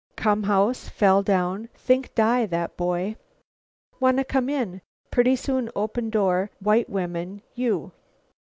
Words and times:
Come 0.15 0.41
house. 0.41 0.89
Fell 0.89 1.21
down. 1.21 1.69
Think 1.75 2.15
die, 2.15 2.47
that 2.47 2.75
boy. 2.75 3.17
Wanna 3.99 4.23
come 4.23 4.49
in. 4.49 4.81
Pretty 5.11 5.35
soon, 5.35 5.69
open 5.75 6.09
door, 6.09 6.49
white 6.59 6.89
women, 6.89 7.43
you. 7.53 7.91